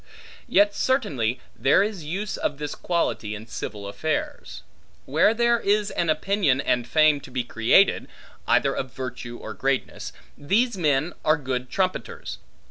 Yet 0.47 0.73
certainly, 0.73 1.39
there 1.55 1.83
is 1.83 2.03
use 2.03 2.35
of 2.35 2.57
this 2.57 2.73
quality 2.73 3.35
in 3.35 3.45
civil 3.45 3.87
affairs. 3.87 4.63
Where 5.05 5.31
there 5.31 5.59
is 5.59 5.91
an 5.91 6.09
opinion 6.09 6.59
and 6.59 6.87
fame 6.87 7.21
to 7.21 7.29
be 7.29 7.43
created, 7.43 8.07
either 8.47 8.73
of 8.73 8.91
virtue 8.91 9.37
or 9.37 9.53
greatness, 9.53 10.11
these 10.35 10.75
men 10.75 11.13
are 11.23 11.37
good 11.37 11.69
trumpeters. 11.69 12.39